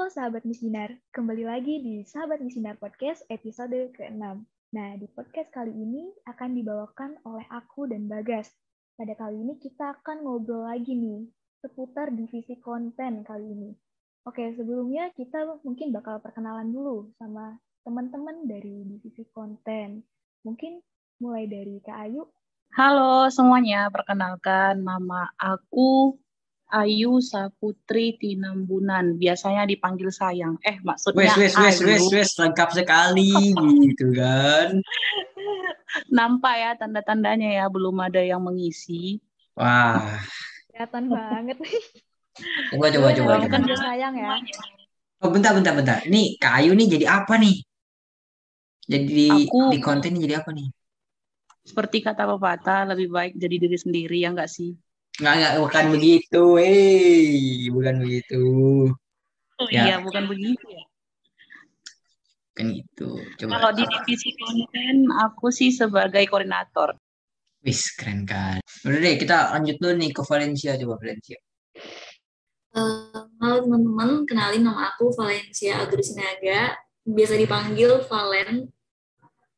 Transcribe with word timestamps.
Halo 0.00 0.08
sahabat 0.08 0.48
Misinar, 0.48 0.96
kembali 1.12 1.44
lagi 1.44 1.76
di 1.84 2.00
Sahabat 2.08 2.40
Misinar 2.40 2.80
Podcast 2.80 3.20
episode 3.28 3.92
ke-6. 3.92 4.32
Nah, 4.72 4.90
di 4.96 5.04
podcast 5.12 5.52
kali 5.52 5.76
ini 5.76 6.08
akan 6.24 6.56
dibawakan 6.56 7.20
oleh 7.28 7.44
aku 7.52 7.84
dan 7.84 8.08
Bagas. 8.08 8.48
Pada 8.96 9.12
kali 9.12 9.44
ini 9.44 9.60
kita 9.60 10.00
akan 10.00 10.24
ngobrol 10.24 10.64
lagi 10.64 10.96
nih, 10.96 11.28
seputar 11.60 12.16
divisi 12.16 12.56
konten 12.64 13.28
kali 13.28 13.44
ini. 13.44 13.76
Oke, 14.24 14.56
sebelumnya 14.56 15.12
kita 15.12 15.60
mungkin 15.68 15.92
bakal 15.92 16.16
perkenalan 16.24 16.72
dulu 16.72 17.12
sama 17.20 17.60
teman-teman 17.84 18.48
dari 18.48 18.88
divisi 18.88 19.28
konten. 19.36 20.00
Mungkin 20.48 20.80
mulai 21.20 21.44
dari 21.44 21.76
Kak 21.84 22.08
Ayu. 22.08 22.24
Halo 22.72 23.28
semuanya, 23.28 23.92
perkenalkan 23.92 24.80
nama 24.80 25.28
aku 25.36 26.16
Ayu 26.70 27.18
Saputri 27.18 28.14
Tinambunan, 28.14 29.18
biasanya 29.18 29.66
dipanggil 29.66 30.14
sayang. 30.14 30.56
Eh, 30.62 30.78
maksudnya 30.80 31.34
Wes, 31.34 31.34
wes, 31.36 31.54
wes, 31.58 31.76
wes, 31.82 32.04
wes, 32.14 32.30
lengkap 32.38 32.70
sekali 32.70 33.34
gitu 33.90 34.14
kan. 34.14 34.78
Nampak 36.16 36.54
ya 36.54 36.70
tanda-tandanya 36.78 37.50
ya, 37.62 37.66
belum 37.66 37.98
ada 37.98 38.22
yang 38.22 38.38
mengisi. 38.38 39.18
Wah, 39.58 40.22
Kelihatan 40.70 41.04
banget. 41.10 41.58
coba, 42.70 42.86
coba, 42.94 43.08
coba, 43.12 43.30
namanya 43.34 43.46
coba. 43.50 43.54
panggil 43.58 43.76
sayang 43.76 44.14
ya. 44.14 44.34
Oh, 45.20 45.28
bentar, 45.28 45.52
bentar, 45.52 45.74
bentar. 45.74 45.98
Nih, 46.08 46.38
Kak 46.40 46.62
Ayu 46.62 46.72
nih 46.72 46.86
jadi 46.96 47.06
apa 47.10 47.36
nih? 47.36 47.60
Jadi 48.86 49.06
di, 49.10 49.28
Aku- 49.28 49.68
di 49.74 49.78
konten 49.82 50.16
ini 50.16 50.24
jadi 50.24 50.40
apa 50.40 50.50
nih? 50.54 50.70
Seperti 51.60 52.00
kata 52.00 52.24
pepatah, 52.24 52.88
lebih 52.94 53.12
baik 53.12 53.32
jadi 53.36 53.56
diri 53.60 53.76
sendiri, 53.76 54.16
ya 54.24 54.32
nggak 54.32 54.48
sih? 54.48 54.72
Nggak, 55.20 55.34
nggak, 55.36 55.54
bukan 55.60 55.84
begitu. 55.92 56.42
Hei, 56.56 57.68
bukan 57.68 57.94
begitu. 58.00 58.44
Oh 59.60 59.68
Ya. 59.68 59.84
iya, 59.84 59.96
bukan 60.00 60.24
begitu 60.24 60.64
ya. 60.72 60.84
Bukan 62.50 62.66
gitu. 62.80 63.08
Coba. 63.36 63.50
Kalau 63.60 63.70
di 63.76 63.84
divisi 63.84 64.32
konten, 64.40 65.12
aku 65.12 65.52
sih 65.52 65.68
sebagai 65.68 66.24
koordinator. 66.24 66.96
Wis, 67.60 67.92
keren 67.92 68.24
kan. 68.24 68.64
Udah 68.88 68.96
deh, 68.96 69.20
kita 69.20 69.52
lanjut 69.52 69.76
dulu 69.76 69.92
nih 70.00 70.10
ke 70.16 70.22
Valencia. 70.24 70.80
Coba 70.80 70.96
Valencia. 70.96 71.36
Eh, 72.70 73.20
halo 73.44 73.56
teman-teman, 73.66 74.24
kenalin 74.24 74.62
nama 74.64 74.94
aku 74.94 75.12
Valencia 75.12 75.84
Audrey 75.84 76.06
Sinaga, 76.06 76.78
biasa 77.04 77.34
dipanggil 77.36 78.00
Valen 78.08 78.70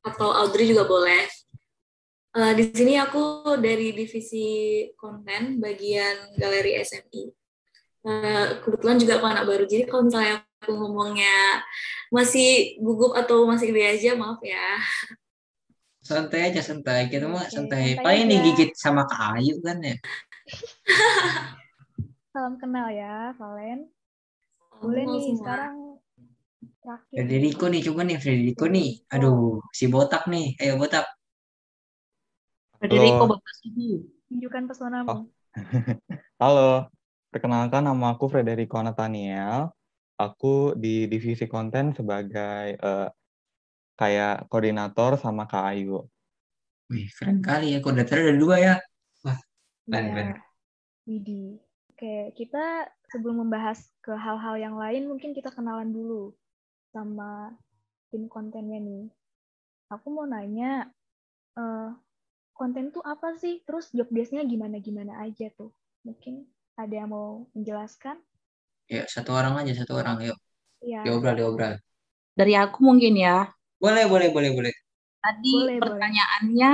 atau 0.03 0.34
Audrey 0.34 0.67
juga 0.67 0.89
boleh. 0.89 1.31
Eh, 2.33 2.52
di 2.56 2.64
sini 2.72 2.97
aku 2.97 3.44
dari 3.61 3.92
divisi 3.92 4.80
konten 4.97 5.61
bagian 5.61 6.33
galeri 6.41 6.80
SMI. 6.80 7.22
Eh, 8.08 8.47
kebetulan 8.64 8.97
juga 8.97 9.20
aku 9.20 9.27
anak 9.28 9.44
baru, 9.44 9.64
jadi 9.69 9.84
kalau 9.84 10.08
misalnya 10.08 10.41
aku 10.64 10.72
ngomongnya 10.72 11.60
masih 12.08 12.80
gugup 12.80 13.12
atau 13.12 13.44
masih 13.44 13.69
gede 13.69 13.84
aja, 13.84 14.10
maaf 14.16 14.41
ya. 14.41 14.80
Santai 16.00 16.48
aja, 16.48 16.64
santai. 16.64 17.12
Kita 17.12 17.28
mah 17.28 17.53
santai. 17.53 18.00
santai 18.00 18.03
Paling 18.03 18.27
digigit 18.33 18.70
sama 18.80 19.05
Kak 19.05 19.36
Ayu 19.36 19.60
kan 19.60 19.84
ya. 19.84 19.94
Salam 22.33 22.56
kenal 22.56 22.88
ya, 22.97 23.36
Valen. 23.36 23.92
Boleh 24.80 25.05
nih, 25.05 25.20
semua. 25.20 25.36
sekarang 25.36 25.77
terakhir. 26.80 27.16
Federico 27.20 27.64
nih, 27.69 27.80
coba 27.84 28.00
nih 28.08 28.16
Federico 28.16 28.64
nih. 28.72 28.91
Aduh, 29.12 29.60
si 29.69 29.84
botak 29.92 30.25
nih. 30.33 30.56
Ayo 30.58 30.80
botak. 30.80 31.06
Federico 32.83 33.38
Suhu. 33.62 34.02
Tunjukkan 34.27 34.62
pesonamu. 34.66 35.06
Oh. 35.14 35.22
Halo, 36.42 36.91
perkenalkan 37.30 37.86
nama 37.86 38.19
aku 38.19 38.27
Frederico 38.27 38.83
Nathaniel. 38.83 39.70
Aku 40.19 40.75
di 40.75 41.06
divisi 41.06 41.47
konten 41.47 41.94
sebagai 41.94 42.75
eh, 42.75 43.09
kayak 43.94 44.50
koordinator 44.50 45.15
sama 45.15 45.47
Kak 45.47 45.62
Ayu. 45.71 46.03
Wih, 46.91 47.06
keren 47.15 47.38
kali 47.38 47.78
ya. 47.78 47.78
Koordinator 47.78 48.19
ada 48.19 48.34
dua 48.34 48.56
ya. 48.59 48.75
Keren, 49.87 50.03
Iya. 50.03 50.10
keren. 50.10 50.28
Widih. 51.06 51.62
Oke, 51.94 52.34
kita 52.34 52.91
sebelum 53.15 53.47
membahas 53.47 53.78
ke 54.03 54.10
hal-hal 54.10 54.59
yang 54.59 54.75
lain, 54.75 55.06
mungkin 55.06 55.31
kita 55.31 55.54
kenalan 55.54 55.94
dulu 55.94 56.34
sama 56.91 57.54
tim 58.10 58.26
kontennya 58.26 58.82
nih. 58.82 59.06
Aku 59.87 60.10
mau 60.10 60.26
nanya, 60.26 60.91
eh, 61.54 61.88
konten 62.59 62.85
tuh 62.95 63.03
apa 63.15 63.29
sih? 63.43 63.55
Terus 63.67 63.87
job 63.97 64.09
desk-nya 64.17 64.43
gimana-gimana 64.53 65.13
aja 65.27 65.47
tuh? 65.59 65.71
Mungkin 66.07 66.35
ada 66.83 66.95
yang 67.01 67.11
mau 67.15 67.29
menjelaskan? 67.57 68.17
Ya, 68.95 69.03
satu 69.15 69.31
orang 69.39 69.55
aja, 69.61 69.73
satu 69.81 69.93
orang. 70.01 70.17
Yuk, 70.29 70.39
Iya, 70.83 71.03
diobral, 71.05 71.37
diobral. 71.41 71.75
Dari 72.39 72.53
aku 72.63 72.79
mungkin 72.89 73.15
ya. 73.17 73.37
Boleh, 73.83 74.05
boleh, 74.13 74.29
boleh, 74.35 74.51
boleh. 74.57 74.75
Tadi 75.25 75.55
Boleh, 75.55 75.79
boleh. 75.83 75.83
pertanyaannya, 75.83 76.71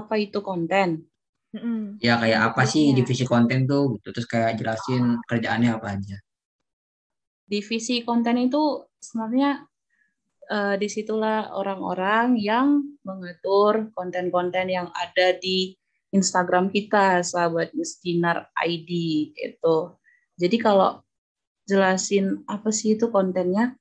apa 0.00 0.14
itu 0.24 0.38
konten? 0.48 0.88
Mm-mm. 1.54 1.82
Ya, 2.06 2.12
kayak 2.22 2.40
apa 2.48 2.62
sih 2.72 2.84
divisi 2.98 3.24
konten 3.32 3.58
tuh? 3.70 3.82
Gitu. 3.94 4.06
Terus 4.14 4.28
kayak 4.32 4.50
jelasin 4.60 5.02
kerjaannya 5.28 5.70
apa 5.76 5.86
aja. 5.96 6.16
divisi 7.52 7.94
konten 8.08 8.36
itu 8.46 8.62
sebenarnya 9.06 9.50
eh, 10.50 10.74
di 10.80 10.88
situlah 10.88 11.52
orang-orang 11.54 12.36
yang 12.40 12.82
mengatur 13.04 13.92
konten-konten 13.92 14.68
yang 14.68 14.88
ada 14.94 15.36
di 15.38 15.76
Instagram 16.14 16.70
kita, 16.70 17.26
sahabat 17.26 17.74
Miskinar 17.74 18.48
ID 18.54 18.90
itu. 19.34 19.76
Jadi 20.38 20.56
kalau 20.62 21.02
jelasin 21.66 22.46
apa 22.46 22.70
sih 22.70 22.94
itu 22.94 23.10
kontennya, 23.10 23.74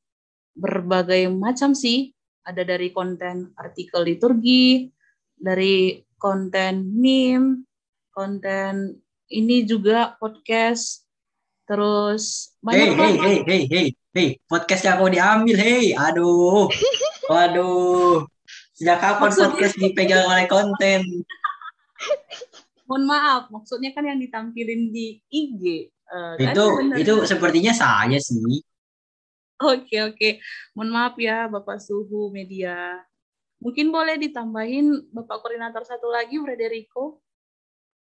berbagai 0.57 1.29
macam 1.29 1.77
sih. 1.77 2.09
Ada 2.43 2.67
dari 2.67 2.91
konten 2.91 3.55
artikel 3.55 4.03
liturgi, 4.03 4.91
dari 5.37 6.03
konten 6.19 6.91
meme, 6.91 7.63
konten 8.11 8.99
ini 9.31 9.63
juga 9.63 10.19
podcast, 10.19 11.02
terus 11.63 12.53
banyak 12.59 12.87
hei, 12.91 12.97
banget. 12.97 13.19
hei, 13.23 13.37
hei, 13.47 13.61
hei, 13.71 13.87
hei, 14.13 14.27
podcastnya 14.45 14.99
aku 14.99 15.07
diambil, 15.09 15.55
hei, 15.57 15.95
aduh, 15.95 16.67
waduh, 17.27 18.27
sejak 18.75 18.99
kapan 18.99 19.29
Maksudnya- 19.31 19.51
podcast 19.51 19.75
dipegang 19.79 20.25
oleh 20.27 20.45
konten? 20.47 20.99
Mohon 22.83 23.03
maaf, 23.07 23.43
maksudnya 23.47 23.95
kan 23.95 24.03
yang 24.03 24.19
ditampilin 24.19 24.91
di 24.91 25.17
IG. 25.31 25.87
eh, 25.87 26.33
kan? 26.37 26.51
Itu, 26.53 26.65
Bener. 26.77 26.95
itu 26.99 27.13
sepertinya 27.25 27.73
saya 27.73 28.19
sih. 28.19 28.61
Oke, 29.63 29.97
oke. 30.03 30.29
Mohon 30.75 30.91
maaf 30.91 31.15
ya, 31.17 31.47
Bapak 31.47 31.79
Suhu 31.79 32.29
Media. 32.29 32.99
Mungkin 33.63 33.89
boleh 33.89 34.19
ditambahin 34.19 35.09
Bapak 35.09 35.39
Koordinator 35.39 35.87
satu 35.87 36.11
lagi, 36.11 36.35
Frederico. 36.37 37.23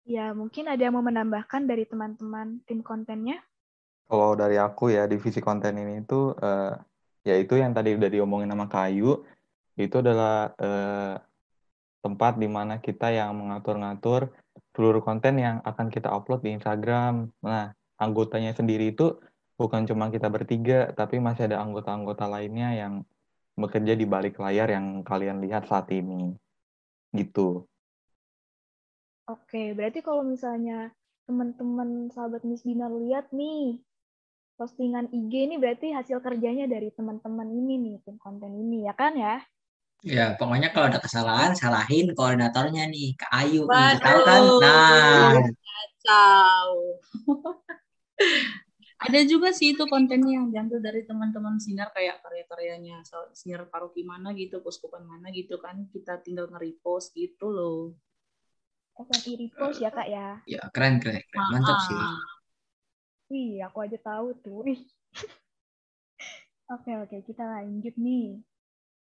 Ya, 0.06 0.38
mungkin 0.38 0.70
ada 0.70 0.78
yang 0.78 0.94
mau 0.94 1.02
menambahkan 1.02 1.66
dari 1.66 1.90
teman-teman 1.90 2.62
tim 2.70 2.86
kontennya? 2.86 3.42
Kalau 4.06 4.38
dari 4.38 4.62
aku 4.62 4.94
ya, 4.94 5.10
divisi 5.10 5.42
konten 5.42 5.82
ini 5.82 6.06
itu 6.06 6.30
eh, 6.38 6.78
ya 7.26 7.36
itu 7.42 7.58
yang 7.58 7.74
tadi 7.74 7.98
udah 7.98 8.10
diomongin 8.14 8.54
sama 8.54 8.70
Kak 8.70 8.94
Ayu, 8.94 9.26
itu 9.82 9.96
adalah 9.98 10.54
eh, 10.62 11.18
tempat 12.06 12.38
di 12.38 12.46
mana 12.46 12.78
kita 12.78 13.10
yang 13.10 13.34
mengatur-ngatur 13.34 14.30
seluruh 14.78 15.02
konten 15.02 15.42
yang 15.42 15.58
akan 15.66 15.90
kita 15.90 16.14
upload 16.14 16.46
di 16.46 16.54
Instagram. 16.54 17.34
Nah, 17.42 17.74
anggotanya 17.98 18.54
sendiri 18.54 18.94
itu 18.94 19.18
bukan 19.58 19.90
cuma 19.90 20.14
kita 20.14 20.30
bertiga, 20.30 20.94
tapi 20.94 21.18
masih 21.18 21.50
ada 21.50 21.66
anggota-anggota 21.66 22.30
lainnya 22.30 22.78
yang 22.78 22.94
bekerja 23.58 23.98
di 23.98 24.06
balik 24.06 24.38
layar 24.38 24.70
yang 24.70 25.02
kalian 25.02 25.42
lihat 25.42 25.66
saat 25.66 25.90
ini. 25.90 26.38
Gitu. 27.10 27.66
Oke, 29.26 29.74
berarti 29.74 30.06
kalau 30.06 30.22
misalnya 30.22 30.94
teman-teman 31.26 32.14
sahabat 32.14 32.46
Miss 32.46 32.62
Dinar 32.62 32.94
lihat 32.94 33.34
nih 33.34 33.82
postingan 34.54 35.10
IG 35.10 35.50
ini 35.50 35.56
berarti 35.58 35.90
hasil 35.90 36.22
kerjanya 36.22 36.70
dari 36.70 36.94
teman-teman 36.94 37.50
ini 37.50 37.74
nih, 37.82 37.96
tim 38.06 38.22
konten 38.22 38.54
ini, 38.54 38.86
ya 38.86 38.94
kan 38.94 39.18
ya? 39.18 39.42
Ya, 40.06 40.38
pokoknya 40.38 40.70
kalau 40.70 40.94
ada 40.94 41.02
kesalahan, 41.02 41.58
salahin 41.58 42.14
koordinatornya 42.14 42.86
nih, 42.86 43.18
Kak 43.18 43.32
Ayu. 43.34 43.66
Waduh. 43.66 44.06
tahu 44.06 44.48
kan? 44.62 44.70
Nah, 44.70 45.50
Kacau. 45.66 46.70
Ada 49.06 49.28
juga 49.28 49.52
sih 49.52 49.76
itu 49.76 49.84
kontennya 49.90 50.40
yang 50.40 50.48
diambil 50.54 50.80
dari 50.80 51.04
teman-teman 51.04 51.60
sinar 51.60 51.92
kayak 51.92 52.24
karya-karyanya 52.24 53.04
so- 53.04 53.28
sinar 53.36 53.68
paroki 53.68 54.08
mana 54.08 54.32
gitu, 54.38 54.62
poskupan 54.64 55.04
mana 55.04 55.34
gitu 55.34 55.58
kan. 55.60 55.90
Kita 55.90 56.22
tinggal 56.24 56.48
nge-repost 56.54 57.12
gitu 57.18 57.50
loh. 57.52 57.98
SMI 58.98 59.34
repost 59.42 59.78
ya 59.84 59.90
kak 59.98 60.08
ya? 60.16 60.28
ya 60.54 60.62
keren, 60.74 60.96
keren, 61.02 61.22
keren. 61.32 61.44
Mantap 61.54 61.78
sih. 61.86 61.96
Ah. 61.98 62.18
Wih, 63.32 63.52
aku 63.66 63.78
aja 63.86 63.98
tahu 64.08 64.28
tuh. 64.44 64.62
Oke, 66.74 66.92
oke, 67.04 67.18
kita 67.30 67.44
lanjut 67.46 67.94
nih. 67.98 68.42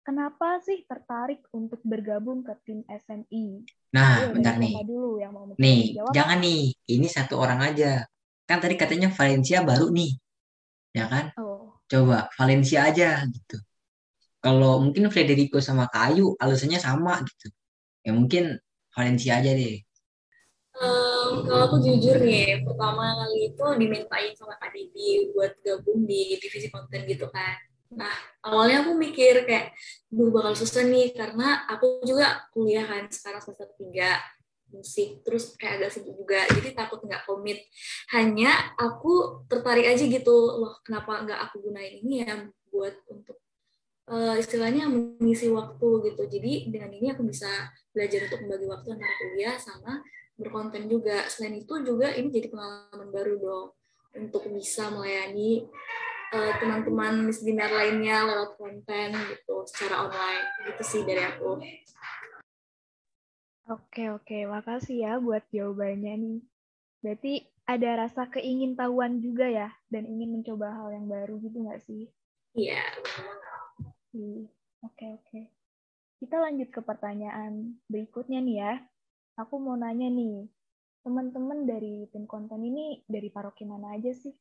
Kenapa 0.06 0.62
sih 0.68 0.86
tertarik 0.90 1.42
untuk 1.60 1.82
bergabung 1.86 2.40
ke 2.48 2.54
tim 2.66 2.80
SMI? 2.90 3.66
Nah, 3.96 4.14
Ayo, 4.22 4.28
bentar 4.36 4.56
nih. 4.62 4.74
dulu 4.88 5.18
yang 5.24 5.34
mau 5.36 5.46
Nih, 5.64 5.80
jawab? 5.98 6.14
jangan 6.16 6.38
nih. 6.46 6.62
Ini 6.94 7.08
satu 7.10 7.34
orang 7.44 7.60
aja. 7.68 8.06
Kan 8.50 8.58
tadi 8.64 8.76
katanya 8.82 9.10
Valencia 9.18 9.58
baru 9.70 9.88
nih. 9.92 10.12
Ya 10.98 11.06
kan? 11.14 11.26
Oh, 11.38 11.80
coba 11.92 12.30
Valencia 12.40 12.80
aja 12.90 13.24
gitu. 13.36 13.58
Kalau 14.44 14.82
mungkin 14.84 15.10
Federico 15.16 15.60
sama 15.64 15.86
Kayu 15.92 16.36
alasannya 16.44 16.80
sama 16.82 17.14
gitu. 17.30 17.48
Ya 18.06 18.12
mungkin 18.18 18.44
Valencia 18.98 19.38
aja 19.38 19.54
deh. 19.54 19.78
Em, 20.78 21.30
kalau 21.46 21.64
aku 21.70 21.78
jujur 21.86 22.18
nih, 22.18 22.66
pertama 22.66 23.14
kali 23.14 23.54
itu 23.54 23.66
dimintain 23.78 24.34
sama 24.34 24.58
Kak 24.58 24.74
Didi 24.74 25.30
buat 25.38 25.54
gabung 25.62 26.10
di 26.10 26.42
divisi 26.42 26.74
konten 26.74 27.06
gitu 27.06 27.30
kan. 27.30 27.62
Nah, 27.94 28.14
awalnya 28.42 28.82
aku 28.82 28.98
mikir 28.98 29.46
kayak, 29.46 29.78
duh 30.10 30.34
bakal 30.34 30.58
susah 30.58 30.82
nih, 30.90 31.14
karena 31.14 31.70
aku 31.70 32.02
juga 32.02 32.50
kuliah 32.50 32.86
kan 32.90 33.06
sekarang 33.10 33.42
semester 33.42 33.70
3 33.78 34.18
musik, 34.74 35.24
terus 35.24 35.56
kayak 35.56 35.80
agak 35.80 35.90
sibuk 35.96 36.18
juga, 36.18 36.44
jadi 36.52 36.76
takut 36.76 37.00
nggak 37.06 37.24
komit. 37.24 37.64
Hanya 38.12 38.76
aku 38.76 39.46
tertarik 39.48 39.88
aja 39.88 40.04
gitu, 40.04 40.36
loh 40.58 40.78
kenapa 40.84 41.24
nggak 41.24 41.40
aku 41.48 41.70
gunain 41.70 42.02
ini 42.02 42.28
ya 42.28 42.50
buat 42.74 42.98
untuk 43.08 43.40
eh, 44.08 44.36
istilahnya 44.40 44.88
mengisi 44.88 45.52
waktu 45.52 45.88
gitu. 46.12 46.24
Jadi 46.28 46.72
dengan 46.72 46.92
ini 46.96 47.12
aku 47.12 47.28
bisa 47.28 47.48
belajar 47.92 48.28
untuk 48.32 48.40
membagi 48.48 48.66
waktu 48.68 48.88
antara 48.96 49.14
kuliah 49.20 49.56
sama 49.60 49.92
berkonten 50.40 50.88
juga. 50.88 51.28
Selain 51.28 51.60
itu 51.60 51.74
juga 51.84 52.12
ini 52.16 52.32
jadi 52.32 52.48
pengalaman 52.52 53.10
baru 53.12 53.34
dong 53.40 53.68
untuk 54.18 54.48
bisa 54.50 54.90
melayani 54.90 55.68
eh, 56.34 56.54
teman-teman 56.58 57.28
misdinar 57.28 57.70
lainnya 57.70 58.24
lewat 58.28 58.56
konten 58.56 59.12
gitu 59.32 59.68
secara 59.68 60.08
online. 60.08 60.46
Gitu 60.72 60.84
sih 60.84 61.02
dari 61.04 61.22
aku. 61.24 61.60
Oke, 63.68 64.08
oke. 64.16 64.48
Makasih 64.48 65.04
ya 65.04 65.14
buat 65.20 65.44
jawabannya 65.52 66.14
nih. 66.16 66.40
Berarti 67.04 67.34
ada 67.68 68.08
rasa 68.08 68.32
keingintahuan 68.32 69.20
juga 69.20 69.52
ya, 69.52 69.76
dan 69.92 70.08
ingin 70.08 70.40
mencoba 70.40 70.72
hal 70.72 70.96
yang 70.96 71.12
baru 71.12 71.36
gitu 71.44 71.68
nggak 71.68 71.84
sih? 71.84 72.08
Iya, 72.56 72.80
Oke, 74.88 75.06
oke. 75.18 75.40
Kita 76.20 76.36
lanjut 76.46 76.70
ke 76.76 76.82
pertanyaan 76.82 77.78
berikutnya 77.92 78.40
nih 78.42 78.58
ya. 78.64 78.74
Aku 79.42 79.56
mau 79.62 79.78
nanya 79.78 80.10
nih, 80.10 80.50
teman-teman 81.06 81.60
dari 81.72 82.10
tim 82.14 82.26
konten 82.34 82.62
ini 82.70 83.06
dari 83.06 83.30
paroki 83.36 83.64
mana 83.70 83.94
aja 83.98 84.12
sih? 84.14 84.34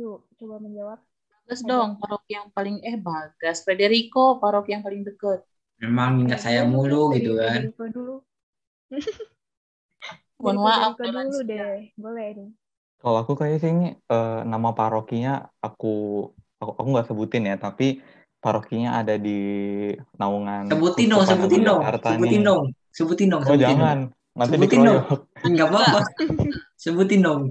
Yuk, 0.00 0.18
coba 0.40 0.56
menjawab. 0.64 1.00
Bagas 1.44 1.60
dong, 1.70 1.90
paroki 2.00 2.30
yang 2.38 2.48
paling 2.56 2.76
eh 2.84 2.96
Bagas, 2.96 3.58
Federico, 3.66 4.40
paroki 4.42 4.70
yang 4.76 4.84
paling 4.86 5.02
deket. 5.08 5.40
Memang 5.84 6.10
minta 6.18 6.36
saya 6.40 6.62
mulu 6.64 7.12
mungkin 7.12 7.16
gitu 7.16 7.30
dari 7.36 7.40
kan. 7.40 7.60
Federico 7.72 7.84
dulu. 7.96 8.16
Mohon 10.40 10.56
Dari 10.56 10.58
maaf, 10.66 10.92
dulu 10.98 11.38
deh. 11.50 11.78
Boleh 12.02 12.28
nih. 12.38 12.50
Kalau 13.00 13.16
aku 13.22 13.32
kayaknya 13.38 13.58
sih 13.62 13.70
ini 13.74 13.86
eh, 14.12 14.30
nama 14.52 14.68
parokinya 14.78 15.30
aku 15.64 15.86
aku 16.60 16.70
aku 16.78 16.88
nggak 16.92 17.08
sebutin 17.10 17.42
ya, 17.50 17.54
tapi 17.64 17.84
parokinya 18.38 19.02
ada 19.02 19.14
di 19.18 19.38
naungan 20.14 20.70
Sebutin 20.70 21.06
dong, 21.10 21.22
sebutin 21.26 21.62
dong, 21.66 21.80
sebutin 22.00 22.42
dong, 22.46 22.62
sebutin 22.94 23.28
dong, 23.30 23.42
Oh 23.42 23.54
sebutin 23.54 23.58
dong. 23.58 23.66
jangan, 23.66 23.98
nanti 24.38 24.54
Sebutin 24.54 24.80
dong. 24.86 25.00
dikeroyok. 25.02 25.20
Enggak 25.46 25.68
apa-apa. 25.70 26.00
Sebutin 26.82 27.20
dong. 27.26 27.42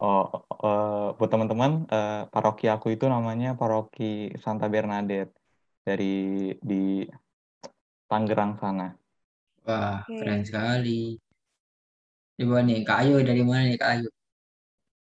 Oh, 0.00 0.24
eh, 0.64 1.06
buat 1.20 1.28
teman-teman, 1.28 1.72
eh, 1.92 2.24
paroki 2.32 2.64
aku 2.72 2.86
itu 2.96 3.04
namanya 3.04 3.52
paroki 3.60 4.32
Santa 4.40 4.66
Bernadette 4.72 5.36
dari 5.84 6.04
di 6.56 7.04
Tangerang 8.08 8.52
sana. 8.56 8.88
Wah, 9.68 10.00
Oke. 10.02 10.16
keren 10.18 10.40
sekali. 10.48 11.20
Coba 12.40 12.64
nih, 12.64 12.80
Kak 12.88 12.98
Ayu 13.04 13.20
dari 13.28 13.42
mana 13.44 13.68
nih 13.68 13.76
Kak 13.76 13.90
Ayu? 13.92 14.08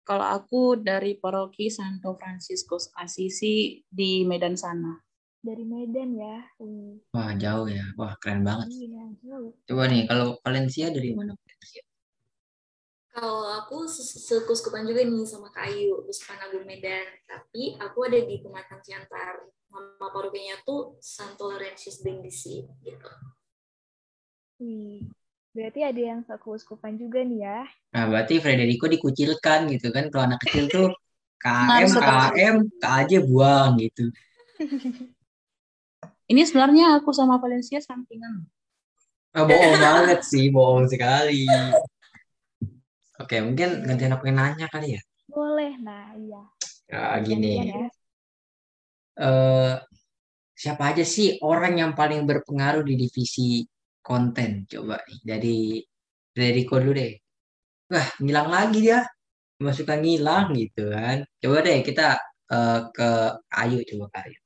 Kalau 0.09 0.25
aku 0.25 0.73
dari 0.81 1.13
paroki 1.21 1.69
Santo 1.69 2.17
Franciscus 2.17 2.89
Assisi 2.97 3.77
di 3.85 4.25
Medan 4.25 4.57
sana. 4.57 4.97
Dari 5.37 5.61
Medan 5.61 6.17
ya. 6.17 6.37
Wih, 6.57 6.97
Wah, 7.13 7.37
jauh 7.37 7.69
ya. 7.69 7.85
Wah, 7.93 8.17
keren 8.17 8.41
banget. 8.41 8.73
iya, 8.73 9.05
jauh. 9.21 9.53
Coba 9.69 9.85
nih, 9.85 10.09
kalau 10.09 10.41
Valencia 10.41 10.89
dari 10.89 11.13
mana 11.13 11.37
Valencia? 11.37 11.85
Kalau 13.13 13.45
aku 13.61 13.85
se- 13.85 14.17
sekuskupan 14.17 14.81
juga 14.89 15.05
nih 15.05 15.29
sama 15.29 15.53
Kak 15.53 15.69
Ayu, 15.69 16.01
Uskupan 16.09 16.41
Agung 16.41 16.65
Medan. 16.65 17.05
Tapi 17.29 17.77
aku 17.77 18.09
ada 18.09 18.17
di 18.25 18.41
Pematang 18.41 18.81
Siantar. 18.81 19.45
Nama 19.69 20.09
parokinya 20.09 20.57
tuh 20.65 20.97
Santo 20.97 21.53
Laurentius 21.53 22.01
Brindisi 22.01 22.65
gitu. 22.81 23.09
Wih, 24.57 25.05
berarti 25.59 25.83
ada 25.83 25.99
yang 25.99 26.23
sekeuskupan 26.23 26.95
juga 26.95 27.19
nih 27.19 27.43
ya. 27.43 27.67
Nah, 27.91 28.07
berarti 28.07 28.39
Federico 28.39 28.87
dikucilkan 28.87 29.67
gitu 29.75 29.91
kan. 29.91 30.07
Kalau 30.07 30.23
anak 30.31 30.39
kecil 30.47 30.71
tuh 30.71 30.87
KM, 31.43 31.91
KM, 31.91 32.55
KJ 32.79 33.11
buang 33.27 33.75
gitu. 33.83 34.07
Ini 36.31 36.41
sebenarnya 36.47 36.95
aku 36.95 37.11
sama 37.11 37.35
Valencia 37.43 37.83
sampingan. 37.83 38.47
Ah, 39.35 39.43
bohong 39.43 39.77
banget 39.81 40.23
sih, 40.23 40.47
bohong 40.47 40.87
sekali. 40.87 41.43
Oke, 43.19 43.43
mungkin 43.43 43.83
gantian 43.83 44.15
aku 44.15 44.31
yang 44.31 44.39
nanya 44.39 44.71
kali 44.71 44.95
ya. 44.95 45.01
Boleh. 45.27 45.75
Nah, 45.83 46.15
iya. 46.15 46.43
Nah, 46.89 47.19
gini. 47.19 47.53
ya. 47.67 47.85
eh 49.19 49.75
siapa 50.55 50.91
aja 50.91 51.03
sih 51.07 51.39
orang 51.43 51.79
yang 51.79 51.91
paling 51.95 52.23
berpengaruh 52.27 52.83
di 52.83 52.95
divisi 52.99 53.63
konten? 54.01 54.65
Coba 54.65 54.99
nih, 55.07 55.19
dari 55.23 55.57
dari 56.33 56.61
dulu 56.63 56.91
deh. 56.95 57.13
Wah, 57.89 58.07
ngilang 58.21 58.49
lagi 58.49 58.79
dia. 58.79 58.99
Masukkan 59.59 59.99
ngilang 59.99 60.55
gitu 60.55 60.87
kan. 60.93 61.25
Coba 61.41 61.57
deh 61.65 61.79
kita 61.83 62.15
eh, 62.51 62.79
ke 62.95 63.09
Ayu 63.51 63.79
coba 63.83 64.05
Ayu. 64.23 64.39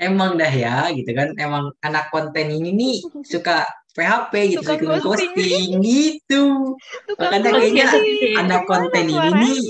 Emang 0.00 0.34
dah 0.34 0.50
ya 0.50 0.90
gitu 0.96 1.10
kan. 1.12 1.34
Emang 1.36 1.70
anak 1.84 2.08
konten 2.10 2.48
ini 2.50 2.70
nih 2.72 2.96
suka 3.22 3.68
PHP 3.92 4.32
gitu, 4.56 4.64
suka 4.64 4.74
ghosting. 4.80 5.04
ghosting 5.36 5.70
gitu. 5.84 6.44
Tukang 7.06 7.28
Makanya 7.28 7.50
kayaknya 7.60 7.86
anak 8.40 8.60
Gimana 8.64 8.70
konten 8.70 9.04
ini 9.06 9.30
nih 9.36 9.60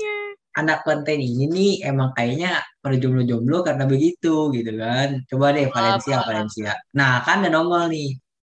anak 0.53 0.85
konten 0.85 1.17
ini 1.17 1.45
nih 1.49 1.73
emang 1.89 2.13
kayaknya 2.13 2.61
pada 2.77 2.95
jomblo-jomblo 3.01 3.65
karena 3.65 3.83
begitu 3.89 4.53
gitu 4.53 4.71
kan. 4.77 5.09
Coba 5.25 5.45
deh 5.51 5.67
Valencia, 5.73 6.21
Apa? 6.21 6.27
Valencia. 6.29 6.71
Nah 6.93 7.25
kan 7.25 7.41
ada 7.41 7.49
nongol 7.49 7.89
nih. 7.89 8.09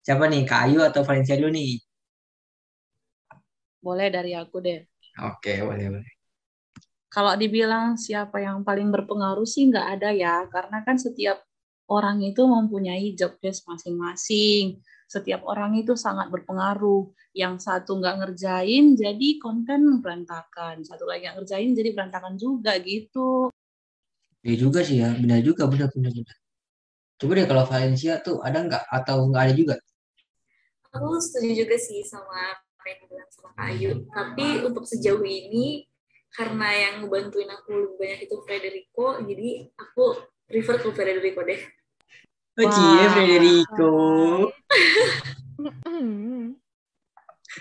Siapa 0.05 0.29
nih, 0.29 0.45
Kayu 0.45 0.85
atau 0.85 1.01
Valencia 1.01 1.33
dulu 1.41 1.49
nih? 1.49 1.81
Boleh 3.81 4.13
dari 4.13 4.37
aku 4.37 4.61
deh. 4.61 4.85
Oke, 5.25 5.65
boleh, 5.65 5.89
boleh. 5.89 6.13
Kalau 7.09 7.33
dibilang 7.41 7.97
siapa 7.97 8.37
yang 8.43 8.61
paling 8.61 8.93
berpengaruh 8.93 9.49
sih 9.49 9.65
nggak 9.73 9.87
ada 9.97 10.13
ya, 10.13 10.45
karena 10.53 10.85
kan 10.85 11.01
setiap 11.01 11.41
orang 11.89 12.21
itu 12.21 12.45
mempunyai 12.45 13.17
job 13.17 13.41
desk 13.41 13.65
masing-masing. 13.65 14.85
Setiap 15.09 15.41
orang 15.49 15.73
itu 15.81 15.97
sangat 15.97 16.29
berpengaruh. 16.29 17.09
Yang 17.33 17.65
satu 17.65 17.97
nggak 17.97 18.17
ngerjain, 18.21 19.01
jadi 19.01 19.29
konten 19.41 20.05
berantakan. 20.05 20.85
Satu 20.85 21.09
lagi 21.09 21.25
nggak 21.25 21.41
ngerjain, 21.41 21.73
jadi 21.73 21.97
berantakan 21.97 22.37
juga 22.37 22.77
gitu. 22.85 23.49
Iya 24.45 24.69
juga 24.69 24.85
sih 24.85 25.01
ya, 25.01 25.17
benar 25.17 25.41
juga, 25.41 25.65
benar, 25.65 25.89
benar, 25.97 26.13
benar. 26.13 26.37
Coba 27.17 27.33
deh 27.39 27.47
kalau 27.49 27.65
Valencia 27.65 28.13
tuh 28.21 28.45
ada 28.45 28.59
nggak 28.69 28.85
atau 28.91 29.17
nggak 29.33 29.43
ada 29.49 29.55
juga? 29.57 29.75
Aku 30.95 31.09
setuju 31.21 31.51
juga 31.67 31.77
sih 31.87 32.01
sama 32.07 32.55
apa 32.55 32.85
yang 32.91 32.99
dibilang 33.07 33.31
sama 33.35 33.51
Kak 33.59 33.67
Ayu. 33.75 33.91
Tapi 34.17 34.47
untuk 34.67 34.85
sejauh 34.87 35.25
ini, 35.27 35.67
karena 36.37 36.69
yang 36.75 36.95
ngebantuin 37.05 37.51
aku 37.51 37.71
lebih 37.75 37.97
banyak 38.01 38.21
itu 38.27 38.37
Federico, 38.47 39.07
jadi 39.29 39.49
aku 39.79 40.05
prefer 40.49 40.77
ke 40.83 40.89
Federico 40.95 41.41
deh. 41.43 41.61
Oh, 42.59 42.65
Wah. 42.65 43.15
Federico. 43.15 43.91
Hmm. 45.85 46.55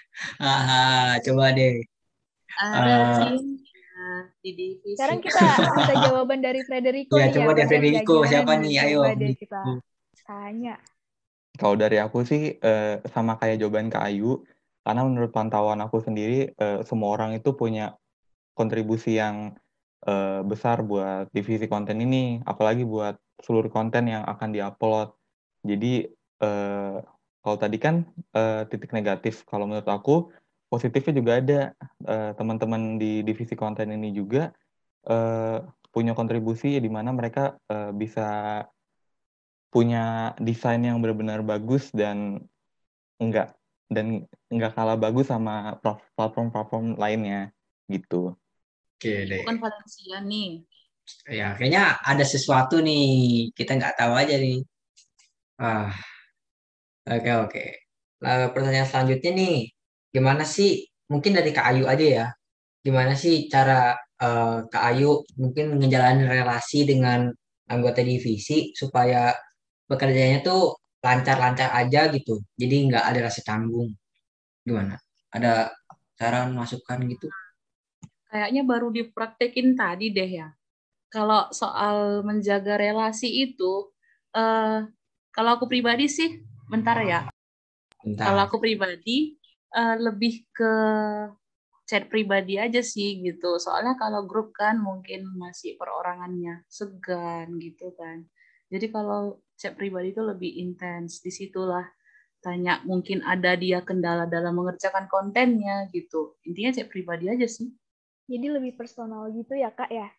Haha, 0.41 1.19
coba 1.25 1.45
deh. 1.57 1.73
Ada 2.73 2.95
Eh, 3.09 3.37
cinta 3.43 4.05
di 4.41 4.49
divisi. 4.57 4.95
Sekarang 4.97 5.19
kita 5.25 5.41
minta 5.77 5.93
jawaban 5.97 6.39
dari 6.45 6.61
Federico 6.69 7.15
Iya, 7.17 7.25
nih 7.25 7.33
coba 7.35 7.49
ya. 7.49 7.53
deh 7.57 7.65
gak 8.23 8.29
siapa 8.31 8.51
nih? 8.61 8.73
Ayo, 8.83 8.99
Coba 9.01 9.09
deh 9.19 9.31
Federico. 9.33 9.41
kita 9.41 9.61
tanya. 10.27 10.75
Kalau 11.63 11.79
dari 11.79 11.95
aku 11.95 12.27
sih 12.27 12.59
eh, 12.59 12.99
sama 13.15 13.39
kayak 13.39 13.63
jawaban 13.63 13.87
Kak 13.87 14.03
Ayu, 14.11 14.43
karena 14.83 15.07
menurut 15.07 15.31
pantauan 15.31 15.79
aku 15.79 16.03
sendiri 16.03 16.51
eh, 16.59 16.83
semua 16.83 17.15
orang 17.15 17.39
itu 17.39 17.55
punya 17.55 17.95
kontribusi 18.51 19.15
yang 19.15 19.55
eh, 20.03 20.43
besar 20.43 20.83
buat 20.83 21.31
divisi 21.31 21.71
konten 21.71 22.03
ini, 22.03 22.43
apalagi 22.43 22.83
buat 22.83 23.15
seluruh 23.39 23.71
konten 23.71 24.11
yang 24.11 24.27
akan 24.27 24.51
diupload. 24.51 25.15
Jadi 25.63 26.11
kalau 27.39 27.55
tadi 27.55 27.79
kan 27.79 28.03
titik 28.67 28.91
negatif, 28.91 29.47
kalau 29.47 29.63
menurut 29.63 29.87
aku 29.87 30.27
positifnya 30.67 31.15
juga 31.15 31.31
ada. 31.39 31.61
Teman-teman 32.35 32.99
di 32.99 33.23
divisi 33.23 33.55
konten 33.55 33.87
ini 33.95 34.11
juga 34.11 34.51
punya 35.95 36.11
kontribusi 36.11 36.75
di 36.83 36.89
mana 36.91 37.15
mereka 37.15 37.55
bisa 37.95 38.59
punya 39.73 40.37
desain 40.37 40.79
yang 40.85 41.01
benar-benar 41.01 41.41
bagus 41.41 41.89
dan 41.89 42.45
enggak 43.17 43.57
dan 43.89 44.29
enggak 44.53 44.77
kalah 44.77 44.93
bagus 44.93 45.33
sama 45.33 45.81
plat- 45.81 46.05
platform-platform 46.13 46.93
lainnya 47.01 47.49
gitu. 47.89 48.37
Oke 49.01 49.25
deh. 49.25 49.41
Bukan 49.41 49.57
Valencia 49.57 50.21
nih. 50.21 50.61
ya 51.27 51.51
kayaknya 51.59 51.99
ada 51.99 52.23
sesuatu 52.23 52.79
nih 52.79 53.51
kita 53.51 53.75
nggak 53.75 53.99
tahu 53.99 54.15
aja 54.15 54.39
nih 54.39 54.63
ah 55.59 55.91
oke 57.03 57.31
oke 57.43 57.65
Lalu 58.23 58.45
pertanyaan 58.55 58.87
selanjutnya 58.87 59.31
nih 59.35 59.57
gimana 60.15 60.47
sih 60.47 60.87
mungkin 61.11 61.35
dari 61.35 61.51
Kak 61.51 61.75
Ayu 61.75 61.91
aja 61.91 62.05
ya 62.07 62.27
gimana 62.79 63.19
sih 63.19 63.51
cara 63.51 63.99
eh, 63.99 64.57
Kak 64.71 64.83
Ayu 64.95 65.27
mungkin 65.35 65.75
ngejalanin 65.75 66.23
relasi 66.23 66.87
dengan 66.87 67.27
anggota 67.67 67.99
divisi 67.99 68.71
supaya 68.71 69.35
bekerjanya 69.93 70.41
tuh 70.41 70.81
lancar-lancar 71.05 71.69
aja 71.77 72.09
gitu 72.09 72.41
jadi 72.57 72.75
nggak 72.89 73.05
ada 73.13 73.19
rasa 73.29 73.39
canggung 73.45 73.93
gimana 74.65 74.97
ada 75.29 75.69
saran 76.17 76.55
masukan 76.57 76.99
gitu 77.09 77.27
Kayaknya 78.33 78.65
baru 78.65 78.89
dipraktekin 78.89 79.77
tadi 79.77 80.09
deh 80.09 80.25
ya. 80.25 80.49
Kalau 81.13 81.53
soal 81.53 82.25
menjaga 82.25 82.81
relasi 82.81 83.29
itu, 83.45 83.93
eh, 84.33 84.89
kalau 85.29 85.49
aku 85.53 85.69
pribadi 85.69 86.09
sih, 86.09 86.41
bentar 86.65 86.97
ya. 87.05 87.29
bentar 88.01 88.25
Kalau 88.33 88.41
aku 88.49 88.57
pribadi 88.57 89.37
eh, 89.73 89.97
lebih 90.01 90.49
ke 90.49 90.73
chat 91.85 92.09
pribadi 92.09 92.57
aja 92.57 92.81
sih 92.81 93.21
gitu. 93.21 93.61
Soalnya 93.61 93.93
kalau 94.01 94.25
grup 94.25 94.49
kan 94.57 94.81
mungkin 94.81 95.29
masih 95.37 95.77
perorangannya 95.77 96.65
segan 96.65 97.53
gitu 97.61 97.93
kan. 97.93 98.25
Jadi 98.73 98.89
kalau 98.89 99.37
chat 99.63 99.79
pribadi 99.79 100.11
itu 100.11 100.19
lebih 100.19 100.51
intens. 100.59 101.23
Di 101.23 101.31
situlah 101.31 101.87
tanya 102.43 102.83
mungkin 102.83 103.23
ada 103.23 103.55
dia 103.55 103.79
kendala 103.79 104.27
dalam 104.27 104.59
mengerjakan 104.59 105.07
kontennya 105.07 105.87
gitu. 105.95 106.35
Intinya 106.43 106.75
chat 106.75 106.91
pribadi 106.91 107.31
aja 107.31 107.47
sih. 107.47 107.71
Jadi 108.27 108.51
lebih 108.51 108.75
personal 108.75 109.31
gitu 109.31 109.55
ya 109.55 109.71
kak 109.71 109.87
ya? 109.87 110.11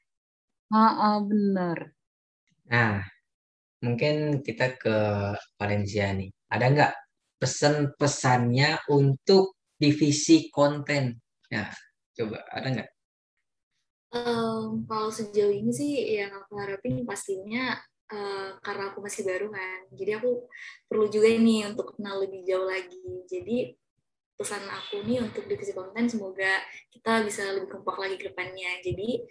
Ah, 0.73 1.21
bener. 1.21 1.93
Nah, 2.73 3.05
mungkin 3.85 4.41
kita 4.41 4.81
ke 4.81 4.97
Valencia 5.61 6.09
nih. 6.17 6.33
Ada 6.49 6.65
nggak 6.73 6.93
pesan-pesannya 7.37 8.89
untuk 8.89 9.61
divisi 9.77 10.49
konten? 10.49 11.21
Ya, 11.53 11.69
coba 12.17 12.41
ada 12.49 12.69
nggak? 12.73 12.91
Em, 14.15 14.87
kalau 14.87 15.11
sejauh 15.11 15.51
ini 15.53 15.75
sih 15.75 15.91
yang 16.17 16.33
aku 16.33 16.55
harapin 16.57 17.03
pastinya 17.03 17.75
eh, 18.15 18.49
karena 18.63 18.95
aku 18.95 19.03
masih 19.03 19.27
baru 19.27 19.51
kan, 19.51 19.91
jadi 19.91 20.23
aku 20.23 20.47
perlu 20.87 21.11
juga 21.11 21.29
nih 21.35 21.75
untuk 21.75 21.99
kenal 21.99 22.23
lebih 22.23 22.47
jauh 22.47 22.65
lagi. 22.71 23.27
Jadi 23.27 23.75
pesan 24.35 24.67
aku 24.67 25.07
nih 25.07 25.23
untuk 25.23 25.47
divisi 25.47 25.71
konten 25.71 26.11
semoga 26.11 26.59
kita 26.91 27.23
bisa 27.23 27.55
lebih 27.55 27.79
kompak 27.79 27.97
lagi 27.99 28.17
ke 28.19 28.31
depannya. 28.31 28.79
Jadi 28.83 29.23